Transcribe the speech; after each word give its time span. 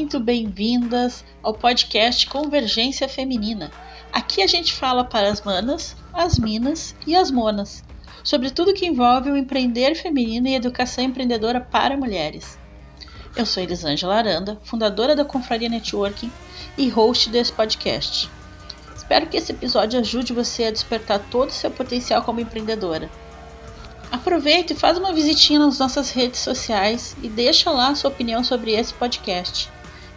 muito 0.00 0.18
bem-vindas 0.18 1.22
ao 1.42 1.52
podcast 1.52 2.26
Convergência 2.26 3.06
Feminina. 3.06 3.70
Aqui 4.10 4.40
a 4.40 4.46
gente 4.46 4.72
fala 4.72 5.04
para 5.04 5.28
as 5.28 5.42
manas, 5.42 5.94
as 6.10 6.38
minas 6.38 6.96
e 7.06 7.14
as 7.14 7.30
monas 7.30 7.84
sobre 8.24 8.50
tudo 8.50 8.72
que 8.72 8.86
envolve 8.86 9.30
o 9.30 9.36
empreender 9.36 9.94
feminino 9.94 10.48
e 10.48 10.54
educação 10.54 11.04
empreendedora 11.04 11.60
para 11.60 11.98
mulheres. 11.98 12.58
Eu 13.36 13.44
sou 13.44 13.62
Elisângela 13.62 14.16
Aranda, 14.16 14.58
fundadora 14.64 15.14
da 15.14 15.22
Confraria 15.22 15.68
Networking 15.68 16.32
e 16.78 16.88
host 16.88 17.28
desse 17.28 17.52
podcast. 17.52 18.30
Espero 18.96 19.26
que 19.26 19.36
esse 19.36 19.52
episódio 19.52 20.00
ajude 20.00 20.32
você 20.32 20.64
a 20.64 20.70
despertar 20.70 21.18
todo 21.30 21.50
o 21.50 21.52
seu 21.52 21.70
potencial 21.70 22.22
como 22.22 22.40
empreendedora 22.40 23.10
Aproveita 24.10 24.72
e 24.72 24.76
faz 24.76 24.98
uma 24.98 25.12
visitinha 25.12 25.60
nas 25.60 25.78
nossas 25.78 26.10
redes 26.10 26.40
sociais 26.40 27.14
e 27.22 27.28
deixa 27.28 27.70
lá 27.70 27.88
a 27.88 27.94
sua 27.94 28.10
opinião 28.10 28.42
sobre 28.42 28.72
esse 28.72 28.92
podcast. 28.92 29.70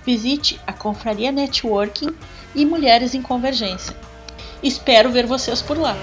Visite 0.06 0.60
a 0.68 0.74
Confraria 0.74 1.32
Networking 1.32 2.16
e 2.54 2.66
Mulheres 2.66 3.14
em 3.14 3.22
Convergência. 3.22 3.96
Espero 4.62 5.12
ver 5.12 5.26
vocês 5.26 5.62
por 5.62 5.78
lá. 5.78 5.96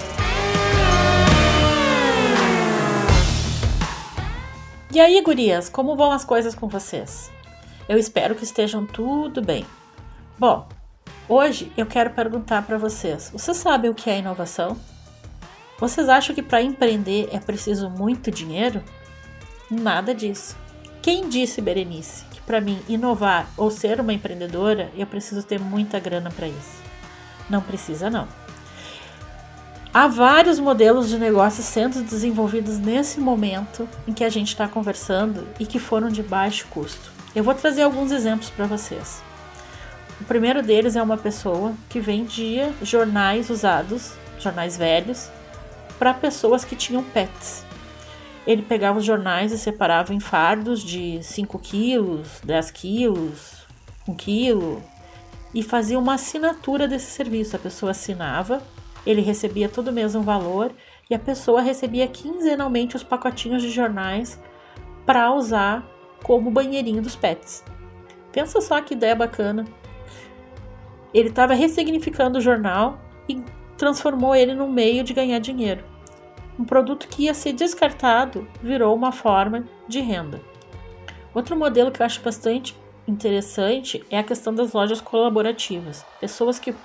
E 4.93 4.99
aí, 4.99 5.21
gurias, 5.21 5.69
como 5.69 5.95
vão 5.95 6.11
as 6.11 6.25
coisas 6.25 6.53
com 6.53 6.67
vocês? 6.67 7.31
Eu 7.87 7.97
espero 7.97 8.35
que 8.35 8.43
estejam 8.43 8.85
tudo 8.85 9.41
bem. 9.41 9.65
Bom, 10.37 10.67
hoje 11.29 11.71
eu 11.77 11.85
quero 11.85 12.09
perguntar 12.09 12.63
para 12.63 12.77
vocês: 12.77 13.29
vocês 13.31 13.57
sabem 13.57 13.89
o 13.89 13.95
que 13.95 14.09
é 14.09 14.19
inovação? 14.19 14.77
Vocês 15.79 16.09
acham 16.09 16.35
que 16.35 16.43
para 16.43 16.61
empreender 16.61 17.29
é 17.31 17.39
preciso 17.39 17.89
muito 17.89 18.29
dinheiro? 18.29 18.83
Nada 19.69 20.13
disso. 20.13 20.57
Quem 21.01 21.29
disse, 21.29 21.61
Berenice, 21.61 22.23
para 22.51 22.59
mim 22.59 22.81
inovar 22.89 23.49
ou 23.55 23.71
ser 23.71 24.01
uma 24.01 24.11
empreendedora 24.11 24.91
eu 24.97 25.07
preciso 25.07 25.41
ter 25.41 25.57
muita 25.57 25.97
grana 26.01 26.29
para 26.29 26.49
isso? 26.49 26.81
Não 27.49 27.61
precisa, 27.61 28.09
não. 28.09 28.27
Há 29.93 30.05
vários 30.09 30.59
modelos 30.59 31.07
de 31.07 31.17
negócio 31.17 31.63
sendo 31.63 32.03
desenvolvidos 32.03 32.77
nesse 32.77 33.21
momento 33.21 33.87
em 34.05 34.11
que 34.11 34.25
a 34.25 34.29
gente 34.29 34.49
está 34.49 34.67
conversando 34.67 35.47
e 35.61 35.65
que 35.65 35.79
foram 35.79 36.09
de 36.09 36.21
baixo 36.21 36.67
custo. 36.69 37.09
Eu 37.33 37.41
vou 37.41 37.53
trazer 37.53 37.83
alguns 37.83 38.11
exemplos 38.11 38.49
para 38.49 38.65
vocês. 38.65 39.21
O 40.19 40.25
primeiro 40.25 40.61
deles 40.61 40.97
é 40.97 41.01
uma 41.01 41.17
pessoa 41.17 41.71
que 41.87 42.01
vendia 42.01 42.73
jornais 42.81 43.49
usados, 43.49 44.11
jornais 44.37 44.75
velhos, 44.75 45.29
para 45.97 46.13
pessoas 46.13 46.65
que 46.65 46.75
tinham 46.75 47.01
pets. 47.01 47.63
Ele 48.45 48.63
pegava 48.63 48.97
os 48.97 49.05
jornais 49.05 49.51
e 49.51 49.57
separava 49.57 50.13
em 50.13 50.19
fardos 50.19 50.83
de 50.83 51.21
5 51.21 51.59
quilos, 51.59 52.41
10 52.43 52.71
quilos, 52.71 53.67
1 54.07 54.15
quilo 54.15 54.83
e 55.53 55.61
fazia 55.61 55.99
uma 55.99 56.15
assinatura 56.15 56.87
desse 56.87 57.11
serviço. 57.11 57.55
A 57.55 57.59
pessoa 57.59 57.91
assinava, 57.91 58.61
ele 59.05 59.21
recebia 59.21 59.69
todo 59.69 59.91
mês 59.91 60.15
um 60.15 60.21
valor 60.21 60.71
e 61.09 61.13
a 61.13 61.19
pessoa 61.19 61.61
recebia 61.61 62.07
quinzenalmente 62.07 62.95
os 62.95 63.03
pacotinhos 63.03 63.61
de 63.61 63.69
jornais 63.69 64.39
para 65.05 65.31
usar 65.33 65.85
como 66.23 66.49
banheirinho 66.49 67.01
dos 67.01 67.15
pets. 67.15 67.63
Pensa 68.31 68.61
só 68.61 68.81
que 68.81 68.93
ideia 68.93 69.15
bacana. 69.15 69.65
Ele 71.13 71.29
estava 71.29 71.53
ressignificando 71.53 72.39
o 72.39 72.41
jornal 72.41 72.99
e 73.27 73.43
transformou 73.77 74.33
ele 74.33 74.53
num 74.53 74.71
meio 74.71 75.03
de 75.03 75.13
ganhar 75.13 75.39
dinheiro 75.39 75.90
um 76.61 76.63
produto 76.63 77.07
que 77.07 77.23
ia 77.23 77.33
ser 77.33 77.53
descartado 77.53 78.47
virou 78.61 78.95
uma 78.95 79.11
forma 79.11 79.65
de 79.87 79.99
renda. 79.99 80.39
Outro 81.33 81.57
modelo 81.57 81.91
que 81.91 82.03
eu 82.03 82.05
acho 82.05 82.21
bastante 82.21 82.75
interessante 83.07 84.05
é 84.11 84.19
a 84.19 84.23
questão 84.23 84.53
das 84.53 84.71
lojas 84.71 85.01
colaborativas. 85.01 86.05
Pessoas 86.19 86.59
que 86.59 86.75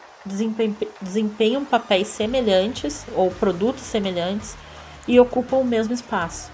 desempenham 1.03 1.63
papéis 1.67 2.09
semelhantes 2.09 3.05
ou 3.15 3.31
produtos 3.33 3.83
semelhantes 3.83 4.57
e 5.07 5.21
ocupam 5.21 5.59
o 5.59 5.65
mesmo 5.65 5.93
espaço. 5.93 6.51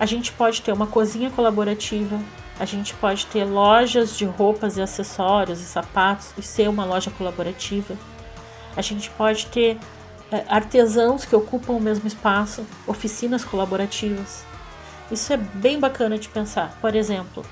A 0.00 0.06
gente 0.06 0.32
pode 0.32 0.62
ter 0.62 0.72
uma 0.72 0.86
cozinha 0.86 1.30
colaborativa, 1.30 2.18
a 2.58 2.64
gente 2.64 2.94
pode 2.94 3.26
ter 3.26 3.44
lojas 3.44 4.16
de 4.16 4.24
roupas 4.24 4.78
e 4.78 4.80
acessórios 4.80 5.60
e 5.60 5.64
sapatos 5.64 6.32
e 6.38 6.40
ser 6.40 6.68
uma 6.70 6.86
loja 6.86 7.10
colaborativa. 7.10 7.94
A 8.74 8.80
gente 8.80 9.10
pode 9.10 9.46
ter 9.46 9.78
artesãos 10.48 11.24
que 11.24 11.34
ocupam 11.34 11.74
o 11.74 11.80
mesmo 11.80 12.06
espaço, 12.06 12.66
oficinas 12.86 13.44
colaborativas. 13.44 14.44
Isso 15.10 15.32
é 15.32 15.36
bem 15.36 15.80
bacana 15.80 16.18
de 16.18 16.28
pensar. 16.28 16.76
Por 16.80 16.94
exemplo, 16.94 17.44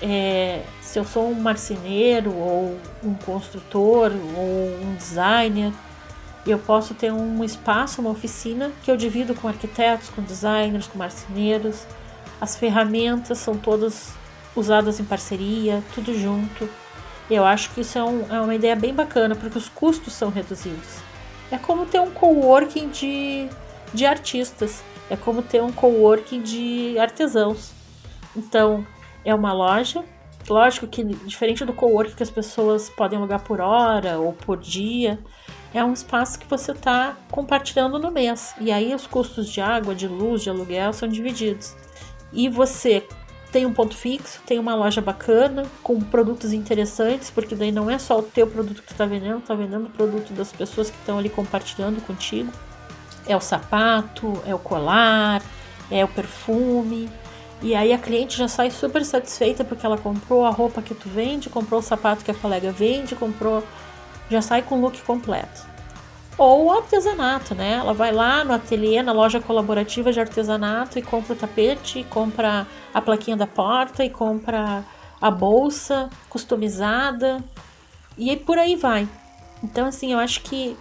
é, 0.00 0.62
se 0.80 0.98
eu 0.98 1.04
sou 1.04 1.28
um 1.28 1.34
marceneiro 1.34 2.32
ou 2.32 2.78
um 3.02 3.14
construtor 3.14 4.12
ou 4.36 4.80
um 4.82 4.94
designer, 4.94 5.72
eu 6.46 6.58
posso 6.58 6.94
ter 6.94 7.12
um 7.12 7.42
espaço, 7.42 8.00
uma 8.00 8.10
oficina 8.10 8.70
que 8.84 8.90
eu 8.90 8.96
divido 8.96 9.34
com 9.34 9.48
arquitetos, 9.48 10.08
com 10.10 10.22
designers, 10.22 10.86
com 10.86 10.96
marceneiros. 10.98 11.84
As 12.40 12.56
ferramentas 12.56 13.38
são 13.38 13.56
todas 13.56 14.12
usadas 14.54 15.00
em 15.00 15.04
parceria, 15.04 15.82
tudo 15.92 16.16
junto. 16.16 16.68
Eu 17.28 17.44
acho 17.44 17.70
que 17.70 17.80
isso 17.80 17.98
é, 17.98 18.04
um, 18.04 18.32
é 18.32 18.40
uma 18.40 18.54
ideia 18.54 18.76
bem 18.76 18.94
bacana, 18.94 19.34
porque 19.34 19.58
os 19.58 19.68
custos 19.68 20.12
são 20.12 20.30
reduzidos. 20.30 21.00
É 21.50 21.58
como 21.58 21.86
ter 21.86 22.00
um 22.00 22.10
coworking 22.10 22.88
de, 22.88 23.48
de 23.94 24.04
artistas, 24.04 24.82
é 25.08 25.16
como 25.16 25.42
ter 25.42 25.62
um 25.62 25.72
coworking 25.72 26.42
de 26.42 26.98
artesãos. 26.98 27.72
Então, 28.34 28.86
é 29.24 29.34
uma 29.34 29.52
loja, 29.52 30.04
lógico 30.48 30.86
que 30.86 31.04
diferente 31.04 31.64
do 31.64 31.72
coworking 31.72 32.14
que 32.14 32.22
as 32.22 32.30
pessoas 32.30 32.90
podem 32.90 33.18
alugar 33.18 33.42
por 33.42 33.60
hora 33.60 34.18
ou 34.18 34.32
por 34.32 34.56
dia, 34.58 35.18
é 35.72 35.84
um 35.84 35.92
espaço 35.92 36.38
que 36.38 36.46
você 36.46 36.72
está 36.72 37.16
compartilhando 37.30 37.98
no 37.98 38.10
mês. 38.10 38.54
E 38.60 38.72
aí 38.72 38.94
os 38.94 39.06
custos 39.06 39.48
de 39.48 39.60
água, 39.60 39.94
de 39.94 40.08
luz, 40.08 40.42
de 40.42 40.50
aluguel 40.50 40.92
são 40.92 41.08
divididos. 41.08 41.76
E 42.32 42.48
você 42.48 43.06
tem 43.56 43.64
um 43.64 43.72
ponto 43.72 43.96
fixo, 43.96 44.42
tem 44.44 44.58
uma 44.58 44.74
loja 44.74 45.00
bacana, 45.00 45.64
com 45.82 45.98
produtos 45.98 46.52
interessantes, 46.52 47.30
porque 47.30 47.54
daí 47.54 47.72
não 47.72 47.90
é 47.90 47.98
só 47.98 48.18
o 48.18 48.22
teu 48.22 48.46
produto 48.46 48.82
que 48.82 48.88
tu 48.88 48.94
tá 48.94 49.06
vendendo, 49.06 49.40
tá 49.40 49.54
vendendo 49.54 49.86
o 49.86 49.88
produto 49.88 50.30
das 50.34 50.52
pessoas 50.52 50.90
que 50.90 50.96
estão 50.98 51.16
ali 51.16 51.30
compartilhando 51.30 51.98
contigo. 52.02 52.52
É 53.26 53.34
o 53.34 53.40
sapato, 53.40 54.42
é 54.44 54.54
o 54.54 54.58
colar, 54.58 55.42
é 55.90 56.04
o 56.04 56.08
perfume. 56.08 57.08
E 57.62 57.74
aí 57.74 57.94
a 57.94 57.98
cliente 57.98 58.36
já 58.36 58.46
sai 58.46 58.70
super 58.70 59.02
satisfeita 59.02 59.64
porque 59.64 59.86
ela 59.86 59.96
comprou 59.96 60.44
a 60.44 60.50
roupa 60.50 60.82
que 60.82 60.94
tu 60.94 61.08
vende, 61.08 61.48
comprou 61.48 61.80
o 61.80 61.82
sapato 61.82 62.26
que 62.26 62.30
a 62.30 62.34
colega 62.34 62.70
vende, 62.70 63.16
comprou, 63.16 63.64
já 64.30 64.42
sai 64.42 64.60
com 64.60 64.76
o 64.76 64.82
look 64.82 65.00
completo 65.00 65.75
ou 66.38 66.70
artesanato, 66.70 67.54
né? 67.54 67.74
Ela 67.74 67.94
vai 67.94 68.12
lá 68.12 68.44
no 68.44 68.52
ateliê, 68.52 69.02
na 69.02 69.12
loja 69.12 69.40
colaborativa 69.40 70.12
de 70.12 70.20
artesanato 70.20 70.98
e 70.98 71.02
compra 71.02 71.32
o 71.32 71.36
tapete, 71.36 72.04
compra 72.04 72.66
a 72.92 73.00
plaquinha 73.00 73.36
da 73.36 73.46
porta 73.46 74.04
e 74.04 74.10
compra 74.10 74.84
a 75.20 75.30
bolsa 75.30 76.10
customizada 76.28 77.42
e 78.18 78.36
por 78.36 78.58
aí 78.58 78.76
vai. 78.76 79.08
Então, 79.62 79.86
assim, 79.86 80.12
eu 80.12 80.18
acho 80.18 80.42
que 80.42 80.76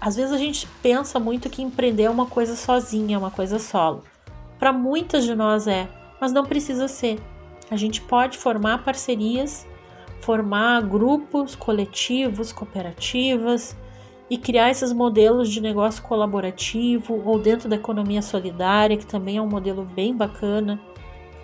às 0.00 0.14
vezes 0.16 0.32
a 0.32 0.38
gente 0.38 0.68
pensa 0.82 1.18
muito 1.18 1.48
que 1.48 1.62
empreender 1.62 2.04
é 2.04 2.10
uma 2.10 2.26
coisa 2.26 2.54
sozinha, 2.54 3.16
é 3.16 3.18
uma 3.18 3.30
coisa 3.30 3.58
solo. 3.58 4.04
Para 4.58 4.72
muitas 4.72 5.24
de 5.24 5.34
nós 5.34 5.66
é, 5.66 5.88
mas 6.20 6.32
não 6.32 6.44
precisa 6.44 6.86
ser. 6.86 7.18
A 7.70 7.76
gente 7.76 8.00
pode 8.02 8.36
formar 8.36 8.84
parcerias, 8.84 9.66
formar 10.20 10.82
grupos, 10.82 11.54
coletivos, 11.54 12.52
cooperativas 12.52 13.74
e 14.30 14.36
criar 14.36 14.70
esses 14.70 14.92
modelos 14.92 15.48
de 15.48 15.60
negócio 15.60 16.02
colaborativo 16.02 17.22
ou 17.24 17.38
dentro 17.38 17.68
da 17.68 17.76
economia 17.76 18.20
solidária, 18.20 18.96
que 18.96 19.06
também 19.06 19.38
é 19.38 19.42
um 19.42 19.48
modelo 19.48 19.84
bem 19.84 20.14
bacana. 20.14 20.78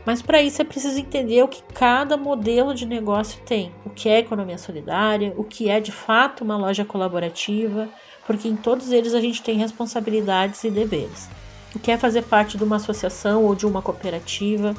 Mas 0.05 0.21
para 0.21 0.43
isso 0.43 0.61
é 0.61 0.65
preciso 0.65 1.01
entender 1.01 1.43
o 1.43 1.49
que 1.49 1.63
cada 1.73 2.17
modelo 2.17 2.75
de 2.75 2.85
negócio 2.85 3.41
tem, 3.47 3.73
o 3.87 3.91
que 3.91 4.09
é 4.09 4.19
economia 4.19 4.59
solidária, 4.59 5.33
o 5.37 5.45
que 5.45 5.71
é 5.71 5.81
de 5.81 5.91
fato 5.91 6.45
uma 6.45 6.59
loja 6.59 6.85
colaborativa, 6.85 7.89
porque 8.27 8.47
em 8.47 8.57
todos 8.57 8.93
eles 8.93 9.15
a 9.15 9.21
gente 9.21 9.43
tem 9.43 9.57
responsabilidades 9.57 10.63
e 10.63 10.71
deveres. 10.71 11.31
O 11.75 11.79
que 11.79 11.91
é 11.91 11.97
fazer 11.97 12.23
parte 12.23 12.59
de 12.59 12.65
uma 12.65 12.77
associação 12.77 13.45
ou 13.45 13.55
de 13.55 13.67
uma 13.67 13.81
cooperativa 13.81 14.75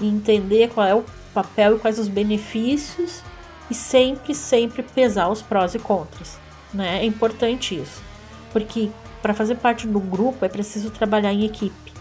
e 0.00 0.06
entender 0.06 0.70
qual 0.72 0.86
é 0.86 0.94
o 0.94 1.04
papel 1.34 1.76
e 1.76 1.80
quais 1.80 1.98
os 1.98 2.06
benefícios 2.06 3.22
e 3.68 3.74
sempre, 3.74 4.34
sempre 4.36 4.84
pesar 4.84 5.28
os 5.28 5.42
prós 5.42 5.74
e 5.74 5.80
contras 5.80 6.43
né? 6.74 6.98
É 6.98 7.04
importante 7.04 7.74
isso, 7.74 8.02
porque 8.52 8.90
para 9.22 9.32
fazer 9.32 9.54
parte 9.56 9.86
do 9.86 10.00
grupo 10.00 10.44
é 10.44 10.48
preciso 10.48 10.90
trabalhar 10.90 11.32
em 11.32 11.44
equipe 11.44 11.92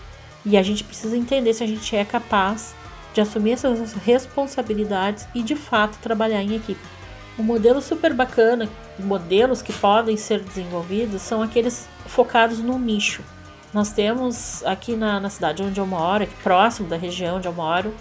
e 0.46 0.58
a 0.58 0.64
gente 0.64 0.84
precisa 0.84 1.16
entender 1.16 1.54
se 1.54 1.64
a 1.64 1.68
gente 1.68 1.96
é 1.96 2.04
capaz 2.04 2.75
de 3.14 3.22
assumir 3.22 3.52
essas 3.52 3.94
responsabilidades 3.94 5.28
e 5.34 5.42
de 5.42 5.56
fato 5.56 5.98
trabalhar 6.00 6.42
em 6.42 6.56
equipe. 6.56 6.81
Um 7.38 7.44
modelo 7.44 7.81
super 7.81 8.14
bacana, 8.14 8.68
modelos 9.00 9.62
que 9.62 9.72
podem 9.74 10.18
ser 10.18 10.40
desenvolvidos 10.40 11.22
são 11.22 11.42
aqueles 11.42 11.88
focados 12.06 12.60
no 12.60 12.78
nicho. 12.78 13.24
Nós 13.74 13.92
temos 13.92 14.64
aqui 14.66 14.96
na, 14.96 15.19
na 15.19 15.30
cidade 15.30 15.64
onde 15.64 15.80
eu 15.80 15.86
moro, 15.86 16.24
aqui 16.24 16.36
próximo 16.44 16.88
da 16.88 16.98
região 16.98 17.38
onde 17.38 17.48
eu 17.48 17.54
moro, 17.54 17.94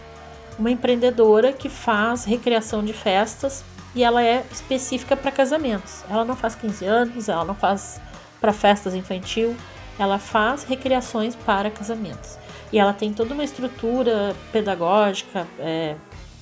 uma 0.59 0.71
empreendedora 0.71 1.53
que 1.53 1.69
faz 1.69 2.25
recriação 2.25 2.85
de 2.85 2.93
festas 2.93 3.65
e 3.95 4.03
ela 4.03 4.23
é 4.23 4.45
específica 4.51 5.17
para 5.17 5.31
casamentos. 5.31 6.05
Ela 6.09 6.25
não 6.25 6.37
faz 6.37 6.55
15 6.55 6.85
anos, 6.85 7.29
ela 7.29 7.45
não 7.45 7.55
faz 7.55 8.01
para 8.41 8.53
festas 8.53 8.95
infantil, 8.95 9.55
ela 9.99 10.19
faz 10.19 10.65
recriações 10.65 11.35
para 11.35 11.71
casamentos. 11.71 12.39
E 12.73 12.79
ela 12.79 12.93
tem 12.93 13.13
toda 13.13 13.35
uma 13.35 13.45
estrutura 13.45 14.35
pedagógica, 14.51 15.47
é, 15.59 15.97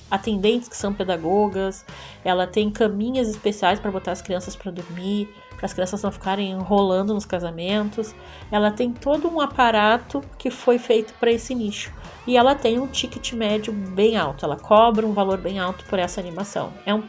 atendentes 0.09 0.67
que 0.67 0.75
são 0.75 0.93
pedagogas, 0.93 1.85
ela 2.23 2.47
tem 2.47 2.69
caminhas 2.69 3.29
especiais 3.29 3.79
para 3.79 3.91
botar 3.91 4.11
as 4.11 4.21
crianças 4.21 4.55
para 4.55 4.71
dormir, 4.71 5.29
para 5.55 5.65
as 5.65 5.73
crianças 5.73 6.01
não 6.01 6.11
ficarem 6.11 6.51
enrolando 6.51 7.13
nos 7.13 7.25
casamentos. 7.25 8.15
Ela 8.51 8.71
tem 8.71 8.91
todo 8.91 9.29
um 9.29 9.39
aparato 9.39 10.21
que 10.37 10.49
foi 10.49 10.79
feito 10.79 11.13
para 11.13 11.31
esse 11.31 11.53
nicho. 11.53 11.93
E 12.25 12.35
ela 12.35 12.55
tem 12.55 12.79
um 12.79 12.87
ticket 12.87 13.33
médio 13.33 13.71
bem 13.71 14.17
alto, 14.17 14.45
ela 14.45 14.57
cobra 14.57 15.05
um 15.05 15.13
valor 15.13 15.37
bem 15.37 15.59
alto 15.59 15.85
por 15.85 15.99
essa 15.99 16.19
animação. 16.19 16.73
É 16.85 16.93
um 16.93 17.03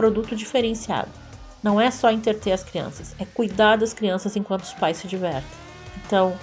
produto 0.00 0.34
diferenciado. 0.34 1.10
Não 1.62 1.78
é 1.78 1.90
só 1.90 2.10
entreter 2.10 2.54
as 2.54 2.64
crianças, 2.64 3.14
é 3.18 3.26
cuidar 3.26 3.76
das 3.76 3.92
crianças 3.92 4.34
enquanto 4.34 4.62
os 4.62 4.72
pais 4.72 4.96
se 4.96 5.06
divertem. 5.06 5.44
Então, 6.06 6.38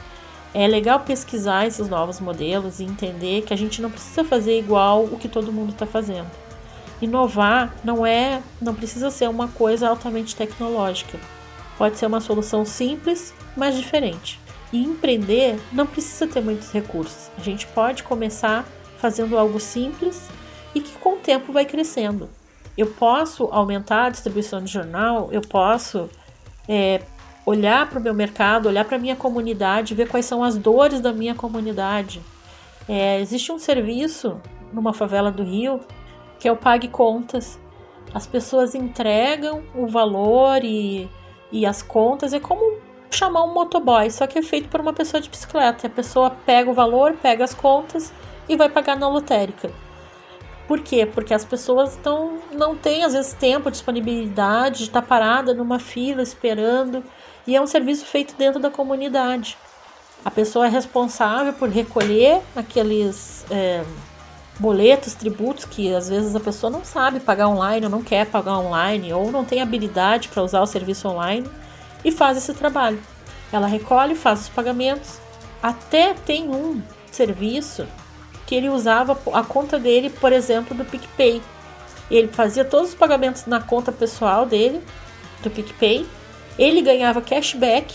é 0.54 0.68
legal 0.68 1.00
pesquisar 1.00 1.65
esses 1.65 1.89
novos 1.89 2.19
modelos 2.19 2.80
e 2.80 2.83
entender 2.83 3.42
que 3.42 3.51
a 3.51 3.57
gente 3.57 3.81
não 3.81 3.89
precisa 3.89 4.24
fazer 4.24 4.59
igual 4.59 5.06
o 5.06 5.18
que 5.18 5.27
todo 5.27 5.51
mundo 5.51 5.71
está 5.71 5.88
fazendo. 5.88 6.30
Inovar 7.01 7.74
não 7.83 8.06
é, 8.06 8.44
não 8.62 8.75
precisa 8.75 9.09
ser 9.09 9.27
uma 9.27 9.48
coisa 9.48 9.89
altamente 9.89 10.36
tecnológica. 10.36 11.19
Pode 11.80 11.98
ser 11.98 12.06
uma 12.06 12.21
solução 12.21 12.63
simples, 12.63 13.33
mas 13.56 13.75
diferente. 13.75 14.39
E 14.71 14.83
empreender 14.83 15.59
não 15.71 15.88
precisa 15.88 16.27
ter 16.27 16.42
muitos 16.42 16.71
recursos. 16.71 17.31
A 17.36 17.42
gente 17.42 17.65
pode 17.65 18.04
começar 18.04 18.68
fazendo 19.00 19.36
algo 19.36 19.59
simples 19.59 20.27
e 20.75 20.80
que 20.80 20.95
com 21.00 21.13
o 21.15 21.19
tempo 21.19 21.51
vai 21.51 21.65
crescendo. 21.65 22.30
Eu 22.77 22.88
posso 22.88 23.45
aumentar 23.45 24.06
a 24.06 24.09
distribuição 24.09 24.63
de 24.63 24.71
jornal, 24.71 25.29
eu 25.31 25.41
posso 25.41 26.09
é, 26.69 27.01
olhar 27.45 27.89
para 27.89 28.00
o 28.00 28.01
meu 28.01 28.13
mercado, 28.13 28.68
olhar 28.68 28.85
para 28.85 28.97
a 28.97 29.00
minha 29.00 29.15
comunidade, 29.15 29.95
ver 29.95 30.07
quais 30.07 30.25
são 30.25 30.44
as 30.44 30.57
dores 30.57 31.01
da 31.01 31.12
minha 31.12 31.33
comunidade. 31.33 32.21
É, 32.88 33.19
existe 33.19 33.51
um 33.51 33.57
serviço 33.57 34.39
numa 34.71 34.94
favela 34.94 35.31
do 35.31 35.44
Rio 35.44 35.79
que 36.39 36.47
é 36.47 36.51
o 36.51 36.56
Pague 36.56 36.88
Contas. 36.88 37.59
As 38.13 38.25
pessoas 38.25 38.75
entregam 38.75 39.63
o 39.75 39.88
valor 39.88 40.63
e, 40.63 41.09
e 41.51 41.65
as 41.65 41.81
contas, 41.81 42.33
é 42.33 42.39
como 42.39 42.77
chamar 43.09 43.44
um 43.44 43.53
motoboy, 43.53 44.09
só 44.12 44.27
que 44.27 44.39
é 44.39 44.41
feito 44.41 44.69
por 44.69 44.80
uma 44.80 44.94
pessoa 44.94 45.19
de 45.19 45.30
bicicleta. 45.30 45.88
A 45.88 45.89
pessoa 45.89 46.30
pega 46.45 46.69
o 46.69 46.73
valor, 46.73 47.15
pega 47.21 47.44
as 47.44 47.53
contas 47.53 48.13
e 48.47 48.56
vai 48.56 48.69
pagar 48.69 48.97
na 48.97 49.07
lotérica. 49.07 49.71
Por 50.67 50.81
quê? 50.81 51.05
Porque 51.05 51.33
as 51.33 51.45
pessoas 51.45 51.93
estão, 51.93 52.39
não 52.51 52.75
têm, 52.75 53.03
às 53.03 53.13
vezes, 53.13 53.33
tempo, 53.33 53.71
disponibilidade 53.71 54.79
de 54.79 54.83
estar 54.83 55.01
parada 55.01 55.53
numa 55.53 55.79
fila 55.79 56.21
esperando. 56.21 57.03
E 57.45 57.55
é 57.55 57.61
um 57.61 57.67
serviço 57.67 58.05
feito 58.05 58.35
dentro 58.35 58.59
da 58.59 58.69
comunidade. 58.69 59.57
A 60.25 60.29
pessoa 60.29 60.65
é 60.65 60.69
responsável 60.69 61.53
por 61.53 61.69
recolher 61.69 62.41
aqueles 62.53 63.45
é, 63.49 63.81
boletos, 64.59 65.13
tributos 65.13 65.63
que 65.63 65.93
às 65.93 66.09
vezes 66.09 66.35
a 66.35 66.39
pessoa 66.39 66.69
não 66.69 66.83
sabe 66.83 67.21
pagar 67.21 67.47
online 67.47 67.85
ou 67.85 67.91
não 67.91 68.03
quer 68.03 68.25
pagar 68.25 68.57
online 68.57 69.13
ou 69.13 69.31
não 69.31 69.45
tem 69.45 69.61
habilidade 69.61 70.27
para 70.27 70.43
usar 70.43 70.61
o 70.61 70.65
serviço 70.65 71.07
online 71.07 71.47
e 72.03 72.11
faz 72.11 72.37
esse 72.37 72.53
trabalho. 72.53 73.01
Ela 73.53 73.67
recolhe, 73.67 74.15
faz 74.15 74.41
os 74.41 74.49
pagamentos. 74.49 75.19
Até 75.63 76.13
tem 76.13 76.49
um 76.49 76.81
serviço 77.09 77.87
que 78.47 78.55
ele 78.55 78.69
usava 78.69 79.19
a 79.33 79.44
conta 79.44 79.77
dele, 79.77 80.09
por 80.09 80.31
exemplo, 80.31 80.75
do 80.75 80.85
PicPay. 80.85 81.41
Ele 82.09 82.29
fazia 82.29 82.63
todos 82.63 82.89
os 82.89 82.95
pagamentos 82.95 83.45
na 83.45 83.61
conta 83.61 83.91
pessoal 83.91 84.45
dele, 84.45 84.81
do 85.44 85.51
PicPay, 85.51 86.07
ele 86.57 86.81
ganhava 86.81 87.21
cashback, 87.21 87.94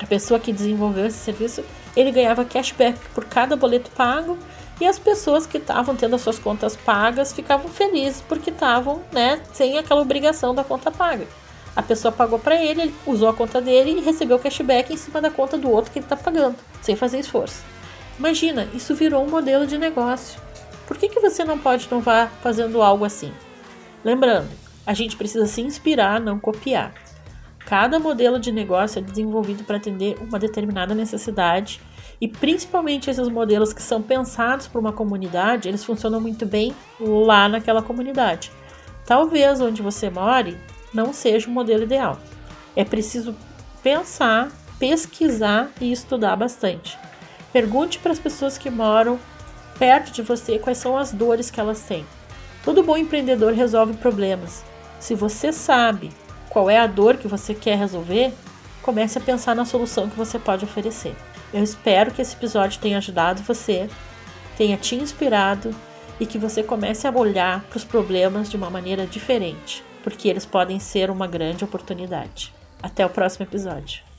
a 0.00 0.06
pessoa 0.06 0.40
que 0.40 0.52
desenvolveu 0.52 1.06
esse 1.06 1.18
serviço, 1.18 1.62
ele 1.94 2.10
ganhava 2.10 2.44
cashback 2.44 2.98
por 3.14 3.26
cada 3.26 3.54
boleto 3.54 3.90
pago 3.90 4.36
e 4.80 4.86
as 4.86 4.98
pessoas 4.98 5.46
que 5.46 5.58
estavam 5.58 5.94
tendo 5.94 6.16
as 6.16 6.22
suas 6.22 6.38
contas 6.38 6.74
pagas 6.74 7.32
ficavam 7.32 7.68
felizes 7.68 8.20
porque 8.26 8.50
estavam, 8.50 9.02
né, 9.12 9.40
sem 9.52 9.78
aquela 9.78 10.00
obrigação 10.00 10.54
da 10.54 10.64
conta 10.64 10.90
paga. 10.90 11.26
A 11.76 11.82
pessoa 11.82 12.10
pagou 12.10 12.38
para 12.38 12.56
ele, 12.56 12.82
ele 12.82 12.94
usou 13.06 13.28
a 13.28 13.34
conta 13.34 13.60
dele 13.60 13.98
e 13.98 14.00
recebeu 14.00 14.38
cashback 14.38 14.92
em 14.92 14.96
cima 14.96 15.20
da 15.20 15.30
conta 15.30 15.58
do 15.58 15.70
outro 15.70 15.92
que 15.92 15.98
ele 15.98 16.06
está 16.06 16.16
pagando, 16.16 16.56
sem 16.80 16.96
fazer 16.96 17.18
esforço. 17.18 17.73
Imagina, 18.18 18.68
isso 18.74 18.94
virou 18.94 19.24
um 19.24 19.30
modelo 19.30 19.66
de 19.66 19.76
negócio. 19.76 20.40
Por 20.86 20.96
que, 20.96 21.08
que 21.08 21.20
você 21.20 21.44
não 21.44 21.58
pode 21.58 21.86
inovar 21.86 22.30
fazendo 22.42 22.82
algo 22.82 23.04
assim? 23.04 23.32
Lembrando, 24.04 24.48
a 24.86 24.92
gente 24.92 25.16
precisa 25.16 25.46
se 25.46 25.60
inspirar, 25.62 26.20
não 26.20 26.38
copiar. 26.38 26.92
Cada 27.66 27.98
modelo 27.98 28.38
de 28.38 28.52
negócio 28.52 28.98
é 28.98 29.02
desenvolvido 29.02 29.64
para 29.64 29.78
atender 29.78 30.16
uma 30.20 30.38
determinada 30.38 30.94
necessidade 30.94 31.80
e 32.20 32.28
principalmente 32.28 33.10
esses 33.10 33.28
modelos 33.28 33.72
que 33.72 33.82
são 33.82 34.02
pensados 34.02 34.66
para 34.66 34.80
uma 34.80 34.92
comunidade, 34.92 35.68
eles 35.68 35.82
funcionam 35.82 36.20
muito 36.20 36.44
bem 36.44 36.74
lá 37.00 37.48
naquela 37.48 37.82
comunidade. 37.82 38.52
Talvez 39.06 39.60
onde 39.60 39.82
você 39.82 40.10
more 40.10 40.56
não 40.92 41.12
seja 41.12 41.48
o 41.48 41.52
modelo 41.52 41.82
ideal. 41.82 42.18
É 42.76 42.84
preciso 42.84 43.34
pensar, 43.82 44.50
pesquisar 44.78 45.70
e 45.80 45.90
estudar 45.90 46.36
bastante. 46.36 46.98
Pergunte 47.54 48.00
para 48.00 48.10
as 48.10 48.18
pessoas 48.18 48.58
que 48.58 48.68
moram 48.68 49.16
perto 49.78 50.10
de 50.10 50.22
você 50.22 50.58
quais 50.58 50.76
são 50.76 50.98
as 50.98 51.12
dores 51.12 51.52
que 51.52 51.60
elas 51.60 51.82
têm. 51.82 52.04
Todo 52.64 52.82
bom 52.82 52.96
empreendedor 52.96 53.52
resolve 53.52 53.94
problemas. 53.94 54.64
Se 54.98 55.14
você 55.14 55.52
sabe 55.52 56.10
qual 56.50 56.68
é 56.68 56.80
a 56.80 56.88
dor 56.88 57.16
que 57.16 57.28
você 57.28 57.54
quer 57.54 57.78
resolver, 57.78 58.32
comece 58.82 59.18
a 59.18 59.20
pensar 59.20 59.54
na 59.54 59.64
solução 59.64 60.10
que 60.10 60.16
você 60.16 60.36
pode 60.36 60.64
oferecer. 60.64 61.14
Eu 61.52 61.62
espero 61.62 62.10
que 62.10 62.20
esse 62.20 62.34
episódio 62.34 62.80
tenha 62.80 62.98
ajudado 62.98 63.40
você, 63.44 63.88
tenha 64.58 64.76
te 64.76 64.96
inspirado 64.96 65.72
e 66.18 66.26
que 66.26 66.38
você 66.38 66.60
comece 66.60 67.06
a 67.06 67.12
olhar 67.12 67.62
para 67.70 67.76
os 67.76 67.84
problemas 67.84 68.50
de 68.50 68.56
uma 68.56 68.68
maneira 68.68 69.06
diferente, 69.06 69.84
porque 70.02 70.28
eles 70.28 70.44
podem 70.44 70.80
ser 70.80 71.08
uma 71.08 71.28
grande 71.28 71.62
oportunidade. 71.62 72.52
Até 72.82 73.06
o 73.06 73.10
próximo 73.10 73.46
episódio. 73.46 74.13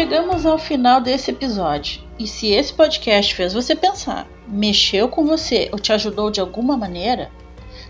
Chegamos 0.00 0.46
ao 0.46 0.56
final 0.56 0.98
desse 0.98 1.30
episódio. 1.30 2.00
E 2.18 2.26
se 2.26 2.46
esse 2.46 2.72
podcast 2.72 3.34
fez 3.34 3.52
você 3.52 3.76
pensar, 3.76 4.26
mexeu 4.48 5.10
com 5.10 5.26
você 5.26 5.68
ou 5.72 5.78
te 5.78 5.92
ajudou 5.92 6.30
de 6.30 6.40
alguma 6.40 6.74
maneira, 6.74 7.30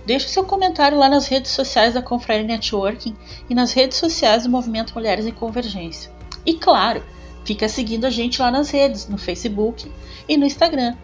deixe 0.05 0.27
seu 0.27 0.43
comentário 0.43 0.99
lá 0.99 1.09
nas 1.09 1.29
redes 1.29 1.53
sociais 1.53 1.95
da 1.95 2.03
Confraria 2.03 2.43
Networking 2.43 3.17
e 3.49 3.55
nas 3.55 3.73
redes 3.73 3.97
sociais 3.97 4.43
do 4.43 4.51
Movimento 4.51 4.93
Mulheres 4.93 5.25
em 5.25 5.31
Convergência. 5.31 6.11
E 6.45 6.55
claro, 6.55 7.05
fica 7.45 7.69
seguindo 7.69 8.07
a 8.07 8.11
gente 8.11 8.43
lá 8.43 8.51
nas 8.51 8.71
redes, 8.71 9.07
no 9.07 9.17
Facebook 9.17 9.89
e 10.29 10.37
no 10.37 10.45
Instagram. 10.45 10.97